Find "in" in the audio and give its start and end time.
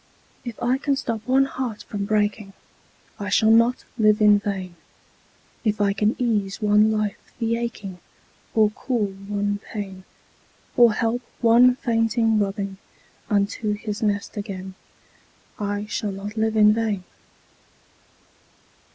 4.19-4.39, 16.57-16.73